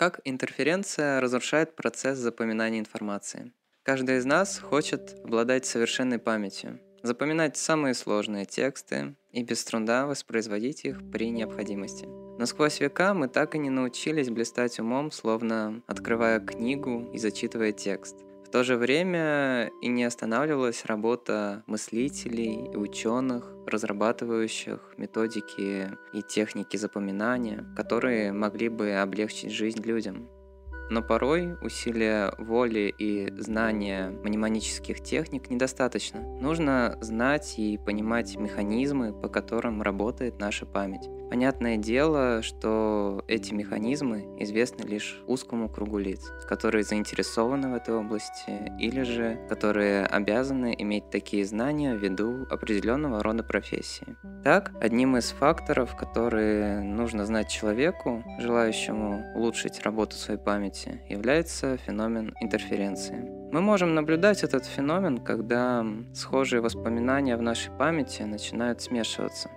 [0.00, 3.52] Как интерференция разрушает процесс запоминания информации?
[3.82, 10.86] Каждый из нас хочет обладать совершенной памятью, запоминать самые сложные тексты и без труда воспроизводить
[10.86, 12.06] их при необходимости.
[12.06, 17.72] Но сквозь века мы так и не научились блистать умом, словно открывая книгу и зачитывая
[17.72, 18.16] текст.
[18.50, 26.76] В то же время и не останавливалась работа мыслителей и ученых, разрабатывающих методики и техники
[26.76, 30.28] запоминания, которые могли бы облегчить жизнь людям.
[30.90, 36.20] Но порой усилия воли и знания мнемонических техник недостаточно.
[36.20, 41.08] Нужно знать и понимать механизмы, по которым работает наша память.
[41.30, 48.72] Понятное дело, что эти механизмы известны лишь узкому кругу лиц, которые заинтересованы в этой области
[48.80, 54.16] или же которые обязаны иметь такие знания ввиду определенного рода профессии.
[54.42, 62.34] Так, одним из факторов, которые нужно знать человеку, желающему улучшить работу своей памяти, является феномен
[62.40, 63.16] интерференции.
[63.52, 69.50] Мы можем наблюдать этот феномен, когда схожие воспоминания в нашей памяти начинают смешиваться.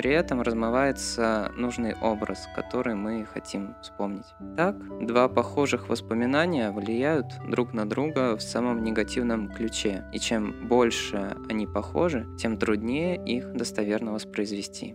[0.00, 4.24] При этом размывается нужный образ, который мы хотим вспомнить.
[4.56, 11.36] Так, два похожих воспоминания влияют друг на друга в самом негативном ключе, и чем больше
[11.50, 14.94] они похожи, тем труднее их достоверно воспроизвести.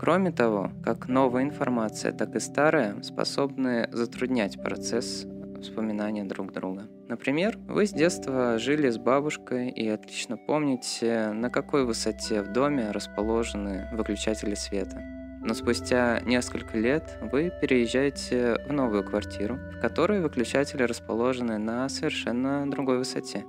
[0.00, 5.26] Кроме того, как новая информация, так и старая способны затруднять процесс
[5.60, 6.88] вспоминания друг друга.
[7.06, 12.92] Например, вы с детства жили с бабушкой и отлично помните, на какой высоте в доме
[12.92, 15.02] расположены выключатели света.
[15.42, 22.70] Но спустя несколько лет вы переезжаете в новую квартиру, в которой выключатели расположены на совершенно
[22.70, 23.44] другой высоте.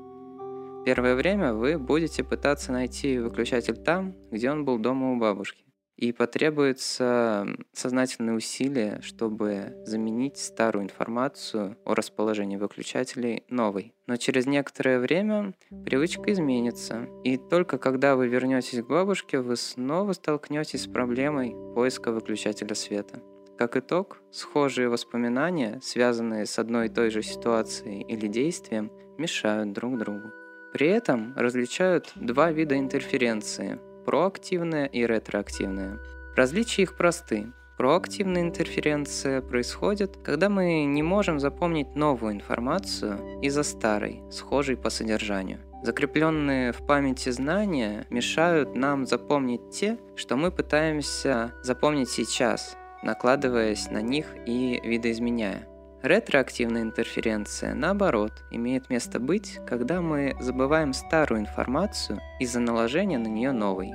[0.84, 5.64] Первое время вы будете пытаться найти выключатель там, где он был дома у бабушки.
[5.98, 13.94] И потребуется сознательные усилия, чтобы заменить старую информацию о расположении выключателей новой.
[14.08, 15.54] Но через некоторое время
[15.86, 17.08] привычка изменится.
[17.24, 23.22] И только когда вы вернетесь к бабушке, вы снова столкнетесь с проблемой поиска выключателя света.
[23.58, 30.00] Как итог, схожие воспоминания, связанные с одной и той же ситуацией или действием, мешают друг
[30.00, 30.32] другу.
[30.74, 36.00] При этом различают два вида интерференции– проактивная и ретроактивная.
[36.36, 37.52] Различия их просты.
[37.78, 45.60] Проактивная интерференция происходит, когда мы не можем запомнить новую информацию из-за старой, схожей по содержанию.
[45.84, 54.02] Закрепленные в памяти знания мешают нам запомнить те, что мы пытаемся запомнить сейчас, накладываясь на
[54.02, 55.68] них и видоизменяя.
[56.04, 63.52] Ретроактивная интерференция, наоборот, имеет место быть, когда мы забываем старую информацию из-за наложения на нее
[63.52, 63.92] новой.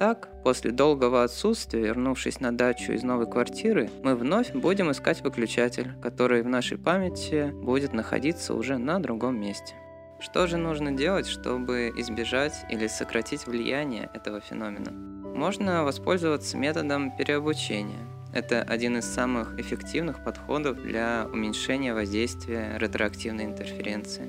[0.00, 5.92] Так, после долгого отсутствия, вернувшись на дачу из новой квартиры, мы вновь будем искать выключатель,
[6.02, 9.76] который в нашей памяти будет находиться уже на другом месте.
[10.18, 14.90] Что же нужно делать, чтобы избежать или сократить влияние этого феномена?
[14.90, 18.00] Можно воспользоваться методом переобучения–
[18.34, 24.24] это один из самых эффективных подходов для уменьшения воздействия ретроактивной интерференции.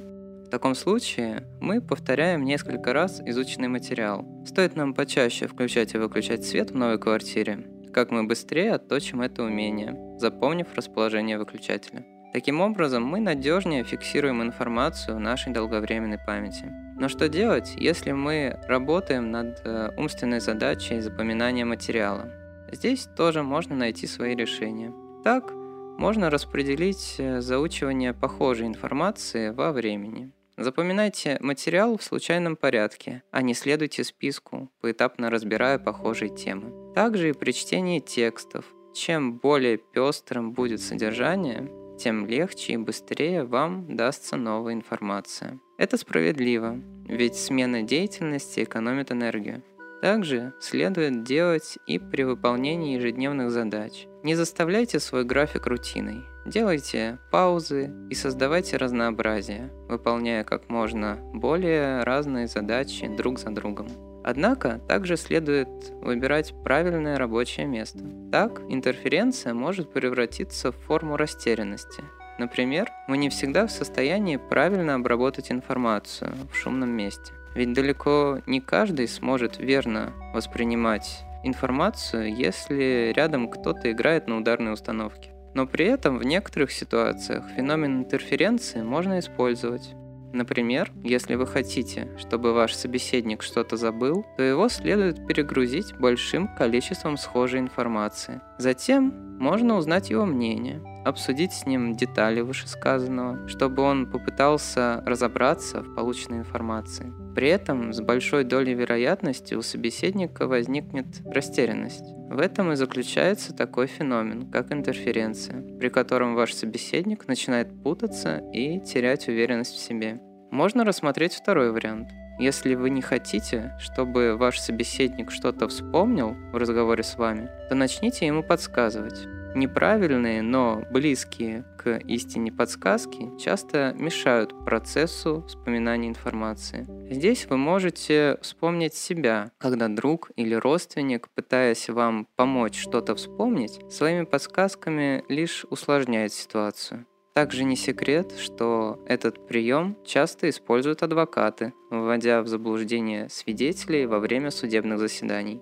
[0.45, 4.25] В таком случае мы повторяем несколько раз изученный материал.
[4.45, 9.43] Стоит нам почаще включать и выключать свет в новой квартире, как мы быстрее отточим это
[9.43, 12.05] умение, запомнив расположение выключателя.
[12.31, 16.71] Таким образом, мы надежнее фиксируем информацию в нашей долговременной памяти.
[16.97, 22.44] Но что делать, если мы работаем над э, умственной задачей запоминания материала?
[22.71, 24.93] Здесь тоже можно найти свои решения.
[25.23, 25.51] Так,
[25.97, 30.31] можно распределить э, заучивание похожей информации во времени.
[30.57, 36.93] Запоминайте материал в случайном порядке, а не следуйте списку, поэтапно разбирая похожие темы.
[36.93, 38.65] Также и при чтении текстов.
[38.93, 45.59] Чем более пестрым будет содержание, тем легче и быстрее вам дастся новая информация.
[45.77, 49.61] Это справедливо, ведь смена деятельности экономит энергию.
[50.01, 54.07] Также следует делать и при выполнении ежедневных задач.
[54.23, 56.23] Не заставляйте свой график рутиной.
[56.45, 63.87] Делайте паузы и создавайте разнообразие, выполняя как можно более разные задачи друг за другом.
[64.23, 65.67] Однако также следует
[66.01, 67.99] выбирать правильное рабочее место.
[68.31, 72.03] Так интерференция может превратиться в форму растерянности.
[72.37, 77.33] Например, мы не всегда в состоянии правильно обработать информацию в шумном месте.
[77.55, 85.31] Ведь далеко не каждый сможет верно воспринимать информацию, если рядом кто-то играет на ударной установке.
[85.53, 89.93] Но при этом в некоторых ситуациях феномен интерференции можно использовать.
[90.33, 97.15] Например, если вы хотите, чтобы ваш собеседник что-то забыл, то его следует перегрузить большим количеством
[97.15, 98.41] схожей информации.
[98.57, 100.81] Затем можно узнать его мнение.
[101.05, 107.13] обсудить с ним детали вышесказанного, чтобы он попытался разобраться в полученной информации.
[107.35, 112.05] При этом с большой долей вероятности у собеседника возникнет растерянность.
[112.29, 118.79] В этом и заключается такой феномен, как интерференция, при котором ваш собеседник начинает путаться и
[118.79, 120.21] терять уверенность в себе.
[120.51, 127.01] Можно рассмотреть второй вариант– если вы не хотите, чтобы ваш собеседник что-то вспомнил в разговоре
[127.01, 129.25] с вами, то начните ему подсказывать.
[129.55, 136.85] Неправильные, но близкие к истине подсказки часто мешают процессу вспоминания информации.
[137.09, 144.25] Здесь вы можете вспомнить себя, когда друг или родственник, пытаясь вам помочь что-то вспомнить, своими
[144.25, 147.05] подсказками лишь усложняет ситуацию.
[147.33, 154.51] Также не секрет, что этот прием часто используют адвокаты, вводя в заблуждение свидетелей во время
[154.51, 155.61] судебных заседаний.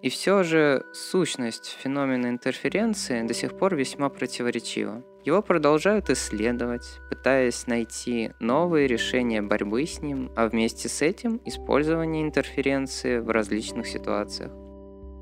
[0.00, 5.02] И все же сущность феномена интерференции до сих пор весьма противоречива.
[5.24, 12.22] Его продолжают исследовать, пытаясь найти новые решения борьбы с ним, а вместе с этим использование
[12.22, 14.52] интерференции в различных ситуациях.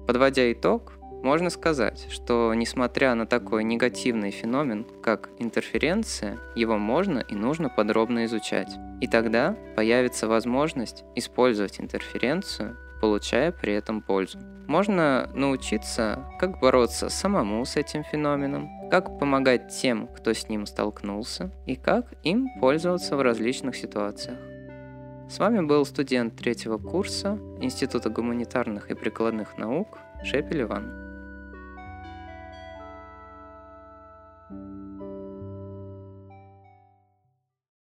[0.06, 7.34] Подводя итог, можно сказать, что несмотря на такой негативный феномен, как интерференция, его можно и
[7.34, 8.72] нужно подробно изучать.
[9.00, 14.38] И тогда появится возможность использовать интерференцию, получая при этом пользу.
[14.66, 21.52] Можно научиться, как бороться самому с этим феноменом, как помогать тем, кто с ним столкнулся,
[21.66, 24.38] и как им пользоваться в различных ситуациях.
[25.28, 31.05] С вами был студент третьего курса Института гуманитарных и прикладных наук Шепель Иван.